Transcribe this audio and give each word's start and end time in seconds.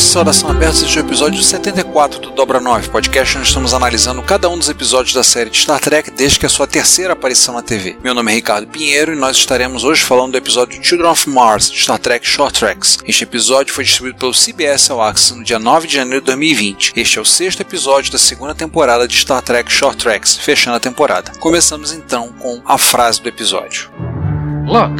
Frequência 0.00 0.08
e 0.08 0.12
saudação 0.12 0.50
aberta 0.50 0.76
este 0.82 0.98
é 0.98 1.02
o 1.02 1.04
episódio 1.04 1.42
74 1.42 2.20
do 2.20 2.30
Dobra 2.30 2.58
9, 2.58 2.88
podcast 2.88 3.36
onde 3.36 3.46
estamos 3.46 3.74
analisando 3.74 4.22
cada 4.22 4.48
um 4.48 4.58
dos 4.58 4.70
episódios 4.70 5.12
da 5.14 5.22
série 5.22 5.50
de 5.50 5.58
Star 5.58 5.78
Trek 5.78 6.10
desde 6.10 6.38
que 6.38 6.46
a 6.46 6.48
sua 6.48 6.66
terceira 6.66 7.12
aparição 7.12 7.54
na 7.54 7.62
TV. 7.62 7.98
Meu 8.02 8.14
nome 8.14 8.32
é 8.32 8.34
Ricardo 8.36 8.66
Pinheiro 8.66 9.12
e 9.12 9.16
nós 9.16 9.36
estaremos 9.36 9.84
hoje 9.84 10.02
falando 10.02 10.32
do 10.32 10.38
episódio 10.38 10.82
Children 10.82 11.10
of 11.10 11.28
Mars 11.28 11.70
de 11.70 11.78
Star 11.78 11.98
Trek 11.98 12.26
Short 12.26 12.58
Tracks. 12.58 12.98
Este 13.06 13.24
episódio 13.24 13.74
foi 13.74 13.84
distribuído 13.84 14.18
pelo 14.18 14.32
CBS 14.32 14.90
All 14.90 15.02
Access 15.02 15.36
no 15.36 15.44
dia 15.44 15.58
9 15.58 15.86
de 15.86 15.94
janeiro 15.96 16.20
de 16.20 16.26
2020. 16.26 16.92
Este 16.96 17.18
é 17.18 17.20
o 17.20 17.24
sexto 17.24 17.60
episódio 17.60 18.10
da 18.10 18.18
segunda 18.18 18.54
temporada 18.54 19.06
de 19.06 19.14
Star 19.14 19.42
Trek 19.42 19.70
Short 19.70 19.98
Tracks, 19.98 20.36
fechando 20.36 20.76
a 20.76 20.80
temporada. 20.80 21.32
Começamos 21.38 21.92
então 21.92 22.32
com 22.38 22.62
a 22.64 22.78
frase 22.78 23.20
do 23.20 23.28
episódio. 23.28 23.90
Look, 24.66 24.98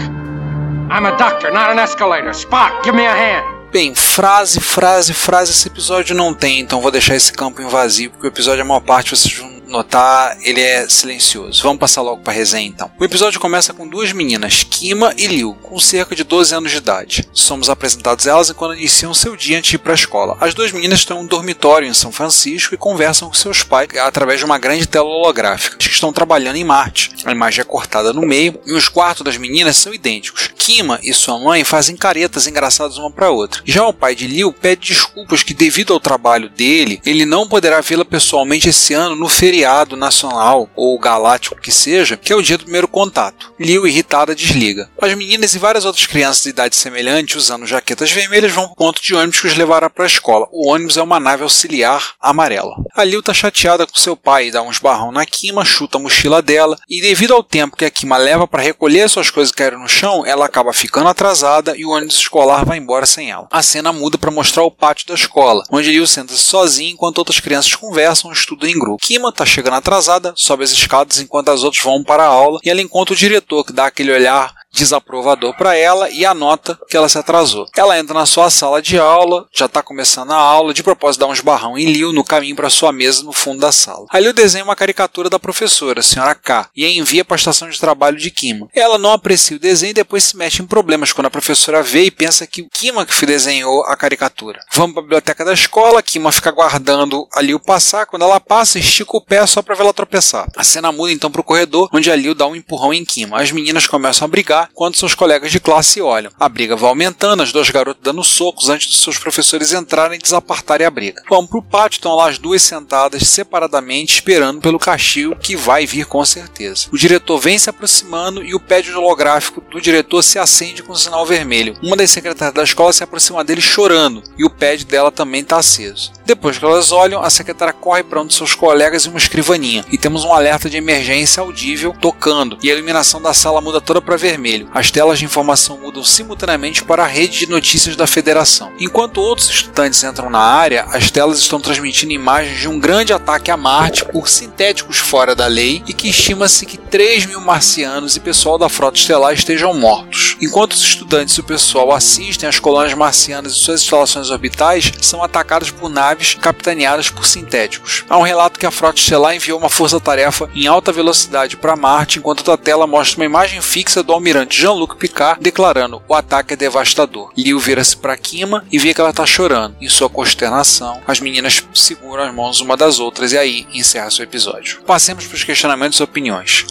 I'm 0.90 1.06
a 1.06 1.12
doctor, 1.12 1.50
not 1.50 1.70
an 1.70 1.82
escalator. 1.82 2.34
Spock, 2.34 2.84
give 2.84 2.94
me 2.94 3.06
a 3.06 3.14
hand. 3.14 3.59
Bem, 3.72 3.94
frase, 3.94 4.60
frase, 4.60 5.14
frase 5.14 5.52
esse 5.52 5.68
episódio 5.68 6.12
não 6.12 6.34
tem, 6.34 6.58
então 6.58 6.80
vou 6.80 6.90
deixar 6.90 7.14
esse 7.14 7.32
campo 7.32 7.62
invasivo, 7.62 8.14
porque 8.14 8.26
o 8.26 8.28
episódio, 8.28 8.62
a 8.62 8.64
maior 8.64 8.80
parte, 8.80 9.10
vocês 9.10 9.32
notar, 9.70 10.36
ele 10.42 10.60
é 10.60 10.88
silencioso. 10.88 11.62
Vamos 11.62 11.78
passar 11.78 12.02
logo 12.02 12.22
para 12.22 12.32
resenha 12.32 12.68
então. 12.68 12.90
O 12.98 13.04
episódio 13.04 13.40
começa 13.40 13.72
com 13.72 13.88
duas 13.88 14.12
meninas, 14.12 14.64
Kima 14.64 15.14
e 15.16 15.26
Liu, 15.26 15.56
com 15.62 15.78
cerca 15.78 16.14
de 16.14 16.24
12 16.24 16.54
anos 16.54 16.70
de 16.70 16.78
idade. 16.78 17.28
Somos 17.32 17.70
apresentados 17.70 18.26
a 18.26 18.32
elas 18.32 18.50
enquanto 18.50 18.76
iniciam 18.76 19.14
seu 19.14 19.36
dia 19.36 19.58
antes 19.58 19.70
de 19.70 19.76
ir 19.76 19.78
para 19.78 19.92
a 19.92 19.94
escola. 19.94 20.36
As 20.40 20.52
duas 20.52 20.72
meninas 20.72 20.98
estão 20.98 21.18
em 21.18 21.24
um 21.24 21.26
dormitório 21.26 21.88
em 21.88 21.94
São 21.94 22.10
Francisco 22.10 22.74
e 22.74 22.78
conversam 22.78 23.28
com 23.28 23.34
seus 23.34 23.62
pais 23.62 23.88
através 23.98 24.40
de 24.40 24.44
uma 24.44 24.58
grande 24.58 24.86
tela 24.86 25.08
holográfica. 25.08 25.76
que 25.76 25.88
estão 25.88 26.12
trabalhando 26.12 26.56
em 26.56 26.64
Marte. 26.64 27.10
A 27.24 27.32
imagem 27.32 27.62
é 27.62 27.64
cortada 27.64 28.12
no 28.12 28.22
meio 28.22 28.58
e 28.66 28.72
os 28.72 28.88
quartos 28.88 29.24
das 29.24 29.36
meninas 29.36 29.76
são 29.76 29.94
idênticos. 29.94 30.50
Kima 30.56 30.98
e 31.02 31.14
sua 31.14 31.38
mãe 31.38 31.64
fazem 31.64 31.96
caretas 31.96 32.46
engraçadas 32.46 32.98
uma 32.98 33.10
para 33.10 33.30
outra. 33.30 33.62
Já 33.64 33.86
o 33.86 33.92
pai 33.92 34.14
de 34.14 34.26
Liu 34.26 34.52
pede 34.52 34.88
desculpas 34.88 35.42
que 35.42 35.54
devido 35.54 35.92
ao 35.92 36.00
trabalho 36.00 36.48
dele, 36.48 37.00
ele 37.04 37.24
não 37.24 37.48
poderá 37.48 37.80
vê-la 37.80 38.04
pessoalmente 38.04 38.68
esse 38.68 38.94
ano 38.94 39.14
no 39.14 39.28
feriado 39.28 39.59
feriado 39.60 39.94
nacional 39.94 40.70
ou 40.74 40.98
galáctico 40.98 41.60
que 41.60 41.70
seja, 41.70 42.16
que 42.16 42.32
é 42.32 42.36
o 42.36 42.42
dia 42.42 42.56
do 42.56 42.64
primeiro 42.64 42.88
contato. 42.88 43.52
Liu, 43.58 43.86
irritada, 43.86 44.34
desliga. 44.34 44.88
As 44.98 45.14
meninas 45.14 45.54
e 45.54 45.58
várias 45.58 45.84
outras 45.84 46.06
crianças 46.06 46.42
de 46.42 46.48
idade 46.48 46.74
semelhante, 46.74 47.36
usando 47.36 47.66
jaquetas 47.66 48.10
vermelhas, 48.10 48.52
vão 48.52 48.64
para 48.64 48.72
o 48.72 48.76
ponto 48.76 49.02
de 49.02 49.14
ônibus 49.14 49.40
que 49.40 49.46
os 49.48 49.56
levará 49.56 49.90
para 49.90 50.04
a 50.04 50.06
escola. 50.06 50.48
O 50.50 50.70
ônibus 50.70 50.96
é 50.96 51.02
uma 51.02 51.20
nave 51.20 51.42
auxiliar 51.42 52.14
amarela. 52.18 52.74
A 52.94 53.04
Liu 53.04 53.20
está 53.20 53.34
chateada 53.34 53.86
com 53.86 53.98
seu 53.98 54.16
pai, 54.16 54.50
dá 54.50 54.62
uns 54.62 54.78
barrão 54.78 55.12
na 55.12 55.26
Kima, 55.26 55.62
chuta 55.62 55.98
a 55.98 56.00
mochila 56.00 56.40
dela, 56.40 56.78
e 56.88 57.02
devido 57.02 57.34
ao 57.34 57.42
tempo 57.42 57.76
que 57.76 57.84
a 57.84 57.90
Kima 57.90 58.16
leva 58.16 58.48
para 58.48 58.62
recolher 58.62 59.10
suas 59.10 59.30
coisas 59.30 59.52
que 59.52 59.58
caíram 59.58 59.80
no 59.80 59.88
chão, 59.88 60.24
ela 60.24 60.46
acaba 60.46 60.72
ficando 60.72 61.08
atrasada 61.08 61.76
e 61.76 61.84
o 61.84 61.90
ônibus 61.90 62.16
escolar 62.16 62.64
vai 62.64 62.78
embora 62.78 63.04
sem 63.04 63.30
ela. 63.30 63.46
A 63.50 63.62
cena 63.62 63.92
muda 63.92 64.16
para 64.16 64.30
mostrar 64.30 64.62
o 64.62 64.70
pátio 64.70 65.06
da 65.06 65.14
escola, 65.14 65.64
onde 65.70 65.90
Liu 65.90 66.06
senta-se 66.06 66.42
sozinho 66.42 66.92
enquanto 66.92 67.18
outras 67.18 67.40
crianças 67.40 67.74
conversam 67.74 68.30
e 68.30 68.34
estudam 68.34 68.70
em 68.70 68.78
grupo. 68.78 69.04
Kima 69.04 69.28
está 69.28 69.44
chegando 69.50 69.74
atrasada, 69.74 70.32
sobe 70.36 70.64
as 70.64 70.70
escadas 70.70 71.18
enquanto 71.18 71.50
as 71.50 71.62
outras 71.62 71.82
vão 71.82 72.02
para 72.02 72.22
a 72.22 72.28
aula 72.28 72.60
e 72.64 72.70
ela 72.70 72.80
encontra 72.80 73.14
o 73.14 73.16
diretor 73.16 73.64
que 73.64 73.72
dá 73.72 73.86
aquele 73.86 74.12
olhar 74.12 74.54
desaprovador 74.80 75.54
para 75.56 75.76
ela 75.76 76.08
e 76.10 76.24
anota 76.24 76.78
que 76.88 76.96
ela 76.96 77.08
se 77.08 77.18
atrasou. 77.18 77.66
Ela 77.76 77.98
entra 77.98 78.14
na 78.14 78.26
sua 78.26 78.48
sala 78.48 78.80
de 78.80 78.98
aula, 78.98 79.46
já 79.52 79.66
está 79.66 79.82
começando 79.82 80.32
a 80.32 80.36
aula, 80.36 80.72
de 80.72 80.82
propósito 80.82 81.20
dá 81.20 81.26
uns 81.26 81.40
barrão 81.40 81.76
em 81.76 81.92
Liu 81.92 82.12
no 82.12 82.24
caminho 82.24 82.56
para 82.56 82.70
sua 82.70 82.90
mesa 82.92 83.22
no 83.22 83.32
fundo 83.32 83.60
da 83.60 83.70
sala. 83.70 84.06
Aí 84.10 84.22
Liu 84.22 84.32
desenha 84.32 84.64
uma 84.64 84.76
caricatura 84.76 85.28
da 85.28 85.38
professora, 85.38 86.00
a 86.00 86.02
senhora 86.02 86.34
K, 86.34 86.70
e 86.74 86.84
a 86.84 86.90
envia 86.90 87.24
para 87.24 87.34
a 87.34 87.38
estação 87.38 87.68
de 87.68 87.78
trabalho 87.78 88.16
de 88.16 88.30
Kima. 88.30 88.68
Ela 88.74 88.96
não 88.96 89.12
aprecia 89.12 89.56
o 89.56 89.60
desenho 89.60 89.90
e 89.90 89.94
depois 89.94 90.24
se 90.24 90.36
mete 90.36 90.62
em 90.62 90.66
problemas 90.66 91.12
quando 91.12 91.26
a 91.26 91.30
professora 91.30 91.82
vê 91.82 92.04
e 92.04 92.10
pensa 92.10 92.46
que 92.46 92.62
o 92.62 92.68
Kima 92.70 93.04
que 93.04 93.26
desenhou 93.26 93.84
a 93.84 93.96
caricatura. 93.96 94.60
Vamos 94.72 94.94
para 94.94 95.00
a 95.00 95.04
biblioteca 95.04 95.44
da 95.44 95.52
escola, 95.52 96.02
Kima 96.02 96.32
fica 96.32 96.48
aguardando 96.48 97.28
a 97.34 97.42
Liu 97.42 97.60
passar, 97.60 98.06
quando 98.06 98.22
ela 98.22 98.40
passa, 98.40 98.78
estica 98.78 99.16
o 99.16 99.20
pé 99.20 99.44
só 99.46 99.60
para 99.60 99.74
vê-la 99.74 99.92
tropeçar. 99.92 100.48
A 100.56 100.64
cena 100.64 100.90
muda 100.90 101.12
então 101.12 101.30
para 101.30 101.40
o 101.40 101.44
corredor, 101.44 101.88
onde 101.92 102.10
a 102.10 102.16
Liu 102.16 102.34
dá 102.34 102.46
um 102.46 102.56
empurrão 102.56 102.94
em 102.94 103.04
Kima. 103.04 103.40
As 103.40 103.52
meninas 103.52 103.86
começam 103.86 104.24
a 104.24 104.28
brigar 104.28 104.69
quando 104.74 104.96
seus 104.96 105.14
colegas 105.14 105.50
de 105.50 105.60
classe 105.60 106.00
olham. 106.00 106.32
A 106.38 106.48
briga 106.48 106.76
vai 106.76 106.88
aumentando, 106.88 107.42
as 107.42 107.52
duas 107.52 107.70
garotas 107.70 108.02
dando 108.02 108.24
socos 108.24 108.68
antes 108.68 108.88
dos 108.88 109.02
seus 109.02 109.18
professores 109.18 109.72
entrarem 109.72 110.18
e 110.18 110.22
desapartarem 110.22 110.86
a 110.86 110.90
briga. 110.90 111.22
Vamos 111.28 111.50
pro 111.50 111.62
pátio, 111.62 111.98
estão 111.98 112.14
lá 112.14 112.28
as 112.28 112.38
duas 112.38 112.62
sentadas 112.62 113.28
separadamente 113.28 114.14
esperando 114.14 114.60
pelo 114.60 114.78
castigo 114.78 115.36
que 115.36 115.56
vai 115.56 115.86
vir 115.86 116.06
com 116.06 116.24
certeza. 116.24 116.88
O 116.92 116.98
diretor 116.98 117.38
vem 117.38 117.58
se 117.58 117.70
aproximando 117.70 118.42
e 118.42 118.54
o 118.54 118.60
pad 118.60 118.90
holográfico 118.90 119.60
do 119.60 119.80
diretor 119.80 120.22
se 120.22 120.38
acende 120.38 120.82
com 120.82 120.92
um 120.92 120.96
sinal 120.96 121.26
vermelho. 121.26 121.76
Uma 121.82 121.96
das 121.96 122.10
secretárias 122.10 122.54
da 122.54 122.64
escola 122.64 122.92
se 122.92 123.02
aproxima 123.02 123.44
dele 123.44 123.60
chorando 123.60 124.22
e 124.36 124.44
o 124.44 124.50
pad 124.50 124.84
dela 124.84 125.10
também 125.10 125.40
está 125.42 125.58
aceso. 125.58 126.12
Depois 126.24 126.58
que 126.58 126.64
elas 126.64 126.92
olham, 126.92 127.22
a 127.22 127.30
secretária 127.30 127.72
corre 127.72 128.02
para 128.02 128.20
um 128.20 128.26
de 128.26 128.34
seus 128.34 128.54
colegas 128.54 129.04
e 129.04 129.08
uma 129.08 129.18
escrivaninha 129.18 129.84
e 129.90 129.98
temos 129.98 130.24
um 130.24 130.32
alerta 130.32 130.70
de 130.70 130.76
emergência 130.76 131.40
audível 131.40 131.94
tocando 132.00 132.58
e 132.62 132.70
a 132.70 132.74
iluminação 132.74 133.20
da 133.20 133.34
sala 133.34 133.60
muda 133.60 133.80
toda 133.80 134.00
para 134.00 134.16
vermelho 134.16 134.59
vermelho. 134.60 134.70
As 134.72 134.90
telas 134.90 135.18
de 135.18 135.24
informação 135.24 135.78
mudam 135.78 136.04
simultaneamente 136.04 136.84
para 136.84 137.04
a 137.04 137.06
rede 137.06 137.38
de 137.38 137.48
notícias 137.48 137.96
da 137.96 138.06
Federação. 138.06 138.72
Enquanto 138.78 139.20
outros 139.20 139.48
estudantes 139.48 140.02
entram 140.02 140.30
na 140.30 140.40
área, 140.40 140.84
as 140.90 141.10
telas 141.10 141.38
estão 141.38 141.60
transmitindo 141.60 142.12
imagens 142.12 142.58
de 142.58 142.68
um 142.68 142.78
grande 142.78 143.12
ataque 143.12 143.50
a 143.50 143.56
Marte 143.56 144.04
por 144.04 144.28
sintéticos 144.28 144.98
fora 144.98 145.34
da 145.34 145.46
lei 145.46 145.82
e 145.86 145.92
que 145.92 146.08
estima-se 146.08 146.66
que 146.66 146.76
3 146.76 147.26
mil 147.26 147.40
marcianos 147.40 148.16
e 148.16 148.20
pessoal 148.20 148.58
da 148.58 148.68
frota 148.68 148.98
estelar 148.98 149.32
estejam 149.32 149.74
mortos. 149.74 150.36
Enquanto 150.40 150.72
os 150.72 150.82
estudantes 150.82 151.34
e 151.36 151.40
o 151.40 151.44
pessoal 151.44 151.92
assistem, 151.92 152.48
as 152.48 152.58
colônias 152.58 152.94
marcianas 152.94 153.52
e 153.52 153.56
suas 153.56 153.82
instalações 153.82 154.30
orbitais 154.30 154.92
são 155.00 155.22
atacadas 155.22 155.70
por 155.70 155.88
naves 155.88 156.34
capitaneadas 156.34 157.10
por 157.10 157.26
sintéticos. 157.26 158.04
Há 158.08 158.18
um 158.18 158.22
relato 158.22 158.58
que 158.58 158.66
a 158.66 158.70
frota 158.70 158.98
estelar 158.98 159.34
enviou 159.34 159.58
uma 159.58 159.68
força-tarefa 159.68 160.48
em 160.54 160.66
alta 160.66 160.92
velocidade 160.92 161.56
para 161.56 161.76
Marte, 161.76 162.18
enquanto 162.18 162.50
a 162.50 162.56
tela 162.56 162.86
mostra 162.86 163.20
uma 163.20 163.24
imagem 163.24 163.60
fixa 163.60 164.02
do 164.02 164.12
almirante 164.12 164.39
almirante 164.40 164.60
Jean-Luc 164.60 164.96
Picard 164.96 165.40
declarando: 165.40 166.02
o 166.08 166.14
ataque 166.14 166.54
é 166.54 166.56
devastador. 166.56 167.30
Liu 167.36 167.58
vira-se 167.58 167.96
para 167.96 168.16
Kima 168.16 168.64
e 168.70 168.78
vê 168.78 168.94
que 168.94 169.00
ela 169.00 169.10
está 169.10 169.26
chorando. 169.26 169.76
Em 169.80 169.88
sua 169.88 170.08
consternação, 170.08 171.00
as 171.06 171.20
meninas 171.20 171.64
seguram 171.74 172.24
as 172.24 172.34
mãos 172.34 172.60
uma 172.60 172.76
das 172.76 172.98
outras 172.98 173.32
e 173.32 173.38
aí 173.38 173.66
encerra 173.72 174.10
seu 174.10 174.24
episódio. 174.24 174.80
Passemos 174.86 175.26
para 175.26 175.36
os 175.36 175.44
questionamentos 175.44 175.98
e 175.98 176.02
opiniões. 176.02 176.66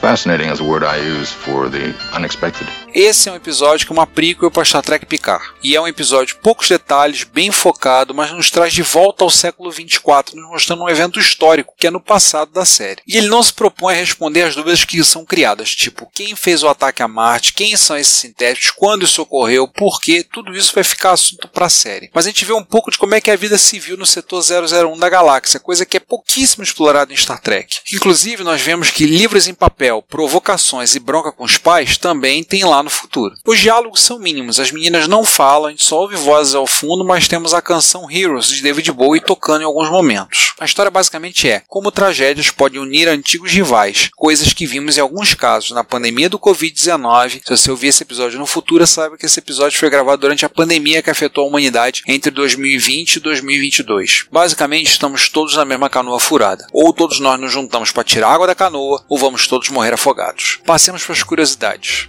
Fascinating 0.00 0.52
is 0.52 0.60
a 0.60 0.64
word 0.64 0.84
I 0.84 0.98
use 1.20 1.32
for 1.32 1.68
the 1.68 1.92
unexpected. 2.16 2.68
Esse 2.94 3.30
é 3.30 3.32
um 3.32 3.36
episódio 3.36 3.86
que 3.86 3.92
é 3.92 3.96
uma 3.96 4.06
prequel 4.06 4.50
para 4.50 4.66
Star 4.66 4.82
Trek 4.82 5.06
Picard. 5.06 5.42
E 5.62 5.74
é 5.74 5.80
um 5.80 5.88
episódio 5.88 6.36
poucos 6.42 6.68
detalhes, 6.68 7.24
bem 7.24 7.50
focado, 7.50 8.12
mas 8.12 8.30
nos 8.32 8.50
traz 8.50 8.74
de 8.74 8.82
volta 8.82 9.24
ao 9.24 9.30
século 9.30 9.70
24, 9.70 10.36
nos 10.36 10.50
mostrando 10.50 10.82
um 10.82 10.88
evento 10.90 11.18
histórico 11.18 11.74
que 11.78 11.86
é 11.86 11.90
no 11.90 12.00
passado 12.00 12.52
da 12.52 12.66
série. 12.66 13.00
E 13.06 13.16
ele 13.16 13.28
não 13.28 13.42
se 13.42 13.52
propõe 13.52 13.94
a 13.94 13.96
responder 13.96 14.42
às 14.42 14.54
dúvidas 14.54 14.84
que 14.84 15.02
são 15.02 15.24
criadas, 15.24 15.74
tipo 15.74 16.10
quem 16.12 16.36
fez 16.36 16.62
o 16.62 16.68
ataque 16.68 17.02
a 17.02 17.08
Marte, 17.08 17.54
quem 17.54 17.74
são 17.78 17.96
esses 17.96 18.12
sintéticos, 18.12 18.70
quando 18.70 19.04
isso 19.04 19.22
ocorreu, 19.22 19.66
por 19.66 19.98
quê, 19.98 20.22
tudo 20.30 20.54
isso 20.54 20.74
vai 20.74 20.84
ficar 20.84 21.12
assunto 21.12 21.48
para 21.48 21.66
a 21.66 21.70
série. 21.70 22.10
Mas 22.12 22.26
a 22.26 22.28
gente 22.28 22.44
vê 22.44 22.52
um 22.52 22.64
pouco 22.64 22.90
de 22.90 22.98
como 22.98 23.14
é 23.14 23.22
que 23.22 23.30
é 23.30 23.34
a 23.34 23.38
vida 23.38 23.56
civil 23.56 23.96
no 23.96 24.04
setor 24.04 24.42
001 24.42 24.98
da 24.98 25.08
galáxia, 25.08 25.58
coisa 25.58 25.86
que 25.86 25.96
é 25.96 26.00
pouquíssimo 26.00 26.62
explorada 26.62 27.10
em 27.10 27.16
Star 27.16 27.40
Trek. 27.40 27.76
Inclusive, 27.90 28.44
nós 28.44 28.60
vemos 28.60 28.90
que 28.90 29.06
livros 29.06 29.48
em 29.48 29.54
papel, 29.54 30.02
provocações 30.02 30.94
e 30.94 31.00
bronca 31.00 31.32
com 31.32 31.44
os 31.44 31.56
pais 31.56 31.96
também 31.96 32.44
tem 32.44 32.64
lá 32.64 32.81
no 32.82 32.90
futuro. 32.90 33.34
Os 33.46 33.58
diálogos 33.58 34.00
são 34.00 34.18
mínimos, 34.18 34.60
as 34.60 34.70
meninas 34.70 35.08
não 35.08 35.24
falam, 35.24 35.74
só 35.76 36.00
ouve 36.00 36.16
vozes 36.16 36.54
ao 36.54 36.66
fundo, 36.66 37.04
mas 37.04 37.28
temos 37.28 37.54
a 37.54 37.62
canção 37.62 38.10
Heroes 38.10 38.48
de 38.48 38.62
David 38.62 38.90
Bowie 38.92 39.20
tocando 39.20 39.62
em 39.62 39.66
alguns 39.66 39.88
momentos. 39.88 40.54
A 40.58 40.64
história 40.64 40.90
basicamente 40.90 41.48
é 41.48 41.62
como 41.66 41.90
tragédias 41.90 42.50
podem 42.50 42.80
unir 42.80 43.08
antigos 43.08 43.50
rivais, 43.50 44.10
coisas 44.16 44.52
que 44.52 44.66
vimos 44.66 44.96
em 44.96 45.00
alguns 45.00 45.34
casos 45.34 45.70
na 45.70 45.82
pandemia 45.82 46.28
do 46.28 46.38
Covid-19. 46.38 47.40
Se 47.44 47.56
você 47.56 47.70
ouvir 47.70 47.88
esse 47.88 48.02
episódio 48.02 48.38
no 48.38 48.46
futuro, 48.46 48.86
saiba 48.86 49.16
que 49.16 49.26
esse 49.26 49.38
episódio 49.38 49.78
foi 49.78 49.90
gravado 49.90 50.20
durante 50.20 50.44
a 50.44 50.48
pandemia 50.48 51.02
que 51.02 51.10
afetou 51.10 51.44
a 51.44 51.48
humanidade 51.48 52.02
entre 52.06 52.30
2020 52.30 53.16
e 53.16 53.20
2022. 53.20 54.26
Basicamente, 54.30 54.90
estamos 54.90 55.28
todos 55.28 55.56
na 55.56 55.64
mesma 55.64 55.88
canoa 55.88 56.20
furada. 56.20 56.66
Ou 56.72 56.92
todos 56.92 57.18
nós 57.20 57.40
nos 57.40 57.52
juntamos 57.52 57.90
para 57.90 58.04
tirar 58.04 58.32
água 58.32 58.46
da 58.46 58.54
canoa, 58.54 59.04
ou 59.08 59.18
vamos 59.18 59.46
todos 59.46 59.68
morrer 59.68 59.94
afogados. 59.94 60.58
Passemos 60.64 61.04
para 61.04 61.12
as 61.12 61.22
curiosidades. 61.22 62.06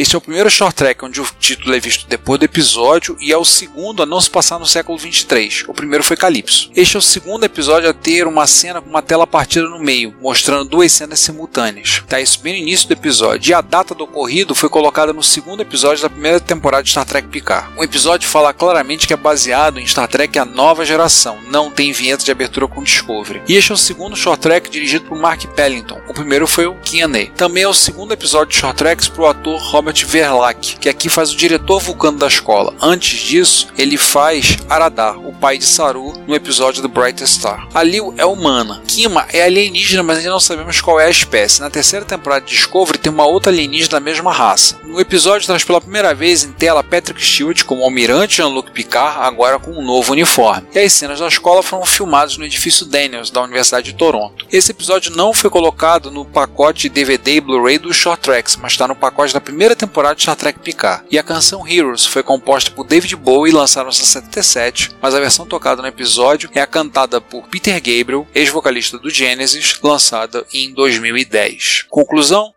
Esse 0.00 0.14
é 0.14 0.18
o 0.18 0.20
primeiro 0.22 0.48
short 0.48 0.74
track 0.74 1.04
onde 1.04 1.20
o 1.20 1.26
título 1.38 1.74
é 1.74 1.78
visto 1.78 2.08
depois 2.08 2.40
do 2.40 2.46
episódio 2.46 3.18
e 3.20 3.30
é 3.30 3.36
o 3.36 3.44
segundo 3.44 4.02
a 4.02 4.06
não 4.06 4.18
se 4.18 4.30
passar 4.30 4.58
no 4.58 4.64
século 4.64 4.96
23. 4.96 5.64
O 5.68 5.74
primeiro 5.74 6.02
foi 6.02 6.16
Calypso. 6.16 6.70
Este 6.74 6.96
é 6.96 6.98
o 6.98 7.02
segundo 7.02 7.44
episódio 7.44 7.86
a 7.86 7.92
ter 7.92 8.26
uma 8.26 8.46
cena 8.46 8.80
com 8.80 8.88
uma 8.88 9.02
tela 9.02 9.26
partida 9.26 9.68
no 9.68 9.78
meio, 9.78 10.14
mostrando 10.18 10.70
duas 10.70 10.90
cenas 10.90 11.20
simultâneas. 11.20 12.02
Tá 12.08 12.18
isso 12.18 12.40
bem 12.40 12.54
no 12.54 12.60
início 12.60 12.88
do 12.88 12.94
episódio. 12.94 13.50
E 13.50 13.52
a 13.52 13.60
data 13.60 13.94
do 13.94 14.04
ocorrido 14.04 14.54
foi 14.54 14.70
colocada 14.70 15.12
no 15.12 15.22
segundo 15.22 15.60
episódio 15.60 16.02
da 16.02 16.08
primeira 16.08 16.40
temporada 16.40 16.82
de 16.82 16.88
Star 16.88 17.04
Trek 17.04 17.28
Picard. 17.28 17.68
O 17.76 17.84
episódio 17.84 18.26
fala 18.26 18.54
claramente 18.54 19.06
que 19.06 19.12
é 19.12 19.18
baseado 19.18 19.78
em 19.78 19.86
Star 19.86 20.08
Trek 20.08 20.38
A 20.38 20.46
Nova 20.46 20.82
Geração, 20.86 21.36
não 21.50 21.70
tem 21.70 21.92
vinheta 21.92 22.24
de 22.24 22.32
abertura 22.32 22.66
com 22.66 22.82
Discovery. 22.82 23.42
E 23.46 23.54
este 23.54 23.70
é 23.70 23.74
o 23.74 23.76
segundo 23.76 24.16
short 24.16 24.40
track 24.40 24.70
dirigido 24.70 25.04
por 25.04 25.18
Mark 25.18 25.44
Pellington. 25.54 26.00
O 26.08 26.14
primeiro 26.14 26.46
foi 26.46 26.64
o 26.64 26.74
Q&A. 26.76 27.30
Também 27.36 27.64
é 27.64 27.68
o 27.68 27.74
segundo 27.74 28.14
episódio 28.14 28.54
de 28.54 28.56
short 28.56 28.78
tracks 28.78 29.06
para 29.06 29.22
o 29.22 29.26
ator 29.26 29.60
Robert 29.60 29.89
Verlaque, 29.98 30.76
que 30.78 30.88
aqui 30.88 31.08
faz 31.08 31.32
o 31.32 31.36
diretor 31.36 31.80
vulcano 31.80 32.18
da 32.18 32.26
escola. 32.26 32.74
Antes 32.80 33.20
disso, 33.20 33.68
ele 33.76 33.96
faz 33.96 34.58
Aradar, 34.68 35.18
o 35.18 35.32
pai 35.32 35.58
de 35.58 35.64
Saru, 35.64 36.12
no 36.26 36.34
episódio 36.34 36.82
do 36.82 36.88
Bright 36.88 37.26
Star. 37.26 37.66
A 37.74 37.82
Liu 37.82 38.14
é 38.16 38.24
humana. 38.24 38.82
Kima 38.86 39.26
é 39.32 39.42
alienígena, 39.42 40.02
mas 40.02 40.18
ainda 40.18 40.30
não 40.30 40.40
sabemos 40.40 40.80
qual 40.80 41.00
é 41.00 41.06
a 41.06 41.10
espécie. 41.10 41.60
Na 41.60 41.70
terceira 41.70 42.04
temporada 42.04 42.44
de 42.44 42.52
Discovery 42.52 42.98
tem 42.98 43.12
uma 43.12 43.26
outra 43.26 43.50
alienígena 43.50 43.92
da 43.92 44.00
mesma 44.00 44.32
raça. 44.32 44.78
No 44.84 45.00
episódio 45.00 45.46
traz 45.46 45.64
pela 45.64 45.80
primeira 45.80 46.14
vez 46.14 46.44
em 46.44 46.52
tela 46.52 46.82
Patrick 46.82 47.24
Stewart 47.24 47.64
como 47.64 47.82
almirante 47.82 48.36
Jean-Luc 48.36 48.70
Picard, 48.70 49.18
agora 49.20 49.58
com 49.58 49.70
um 49.70 49.84
novo 49.84 50.12
uniforme. 50.12 50.66
E 50.74 50.78
as 50.78 50.92
cenas 50.92 51.20
da 51.20 51.28
escola 51.28 51.62
foram 51.62 51.84
filmadas 51.84 52.36
no 52.36 52.44
edifício 52.44 52.86
Daniels, 52.86 53.30
da 53.30 53.42
Universidade 53.42 53.92
de 53.92 53.98
Toronto. 53.98 54.46
Esse 54.52 54.70
episódio 54.70 55.14
não 55.14 55.32
foi 55.32 55.50
colocado 55.50 56.10
no 56.10 56.24
pacote 56.24 56.88
DVD 56.88 57.36
e 57.36 57.40
Blu-ray 57.40 57.78
dos 57.78 57.96
Short 57.96 58.22
Tracks, 58.22 58.56
mas 58.56 58.72
está 58.72 58.86
no 58.86 58.96
pacote 58.96 59.32
da 59.32 59.40
primeira 59.40 59.69
temporada 59.76 60.14
de 60.14 60.22
Star 60.22 60.36
Trek 60.36 60.58
Picard. 60.58 61.04
E 61.10 61.18
a 61.18 61.22
canção 61.22 61.66
Heroes 61.66 62.06
foi 62.06 62.22
composta 62.22 62.70
por 62.70 62.84
David 62.84 63.16
Bowie 63.16 63.52
e 63.52 63.54
lançada 63.54 63.88
em 63.88 63.92
77, 63.92 64.90
mas 65.00 65.14
a 65.14 65.20
versão 65.20 65.46
tocada 65.46 65.82
no 65.82 65.88
episódio 65.88 66.50
é 66.54 66.60
a 66.60 66.66
cantada 66.66 67.20
por 67.20 67.46
Peter 67.48 67.74
Gabriel, 67.74 68.26
ex-vocalista 68.34 68.98
do 68.98 69.10
Genesis, 69.10 69.78
lançada 69.82 70.46
em 70.52 70.72
2010. 70.72 71.86
Conclusão? 71.88 72.52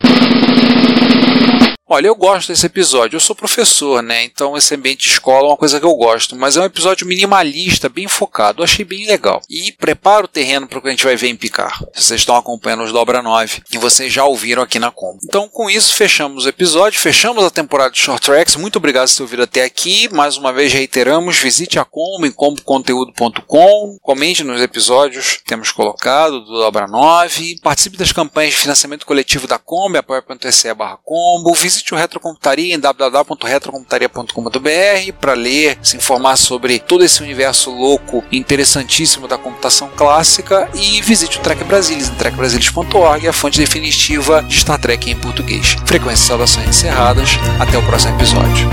Olha, 1.85 2.07
eu 2.07 2.15
gosto 2.15 2.47
desse 2.47 2.65
episódio. 2.65 3.17
Eu 3.17 3.19
sou 3.19 3.35
professor, 3.35 4.01
né? 4.01 4.23
Então 4.23 4.55
esse 4.55 4.73
ambiente 4.73 5.03
de 5.03 5.09
escola 5.09 5.47
é 5.47 5.49
uma 5.49 5.57
coisa 5.57 5.81
que 5.81 5.85
eu 5.85 5.93
gosto. 5.93 6.33
Mas 6.33 6.55
é 6.55 6.61
um 6.61 6.65
episódio 6.65 7.05
minimalista, 7.05 7.89
bem 7.89 8.07
focado. 8.07 8.61
Eu 8.61 8.63
achei 8.63 8.85
bem 8.85 9.05
legal. 9.05 9.41
E 9.49 9.69
prepara 9.73 10.23
o 10.23 10.29
terreno 10.29 10.65
para 10.65 10.79
o 10.79 10.81
que 10.81 10.87
a 10.87 10.91
gente 10.91 11.03
vai 11.03 11.17
ver 11.17 11.27
em 11.27 11.35
Picar. 11.35 11.83
Vocês 11.93 12.21
estão 12.21 12.37
acompanhando 12.37 12.83
os 12.83 12.93
Dobra 12.93 13.21
9 13.21 13.63
e 13.73 13.77
vocês 13.77 14.13
já 14.13 14.23
ouviram 14.23 14.63
aqui 14.63 14.79
na 14.79 14.91
Combo. 14.91 15.19
Então 15.25 15.49
com 15.49 15.69
isso 15.69 15.93
fechamos 15.93 16.45
o 16.45 16.49
episódio, 16.49 16.97
fechamos 16.97 17.43
a 17.43 17.49
temporada 17.49 17.91
de 17.91 17.99
Short 17.99 18.25
Tracks. 18.25 18.55
Muito 18.55 18.77
obrigado 18.77 19.09
por 19.09 19.15
ter 19.17 19.23
ouvido 19.23 19.43
até 19.43 19.65
aqui. 19.65 20.07
Mais 20.13 20.37
uma 20.37 20.53
vez 20.53 20.71
reiteramos, 20.71 21.37
visite 21.37 21.77
a 21.79 21.83
Combo 21.83 22.25
em 22.25 22.31
comboconteúdo.com. 22.31 23.97
Comente 24.01 24.41
nos 24.45 24.61
episódios 24.61 25.33
que 25.33 25.43
temos 25.43 25.69
colocado 25.69 26.39
do 26.45 26.59
Dobra 26.59 26.87
9. 26.87 27.59
Participe 27.61 27.97
das 27.97 28.13
campanhas 28.13 28.53
de 28.53 28.61
financiamento 28.61 29.05
coletivo 29.05 29.47
da 29.47 29.59
Combo, 29.59 29.97
apoia.se 29.97 30.73
barra 30.73 30.97
Combo. 31.03 31.53
Visite 31.53 31.72
visite 31.73 31.93
o 31.93 31.97
Retrocomputaria 31.97 32.73
em 32.75 32.79
www.retrocomputaria.com.br 32.79 35.13
para 35.19 35.33
ler, 35.33 35.79
se 35.81 35.97
informar 35.97 36.37
sobre 36.37 36.77
todo 36.77 37.03
esse 37.03 37.23
universo 37.23 37.71
louco 37.71 38.23
e 38.31 38.37
interessantíssimo 38.37 39.27
da 39.27 39.39
computação 39.39 39.89
clássica 39.95 40.69
e 40.75 41.01
visite 41.01 41.39
o 41.39 41.41
Trek 41.41 41.63
Brasilis 41.63 42.09
em 42.09 42.15
trekbrasilis.org, 42.15 43.27
a 43.27 43.33
fonte 43.33 43.59
definitiva 43.59 44.43
de 44.43 44.55
Star 44.55 44.79
Trek 44.79 45.09
em 45.09 45.19
português. 45.19 45.75
Frequências 45.85 46.25
e 46.25 46.27
saudações 46.27 46.67
encerradas. 46.67 47.29
Até 47.59 47.75
o 47.77 47.85
próximo 47.85 48.13
episódio. 48.15 48.69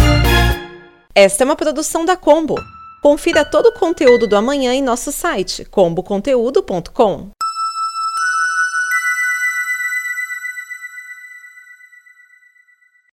Esta 1.15 1.45
é 1.45 1.47
uma 1.47 1.57
produção 1.57 2.05
da 2.05 2.17
Combo. 2.17 2.57
Confira 3.03 3.47
todo 3.47 3.67
o 3.67 3.73
conteúdo 3.73 4.27
do 4.27 4.37
amanhã 4.37 4.75
em 4.75 4.83
nosso 4.83 5.11
site 5.11 5.65
comboconteúdo.com. 5.65 7.31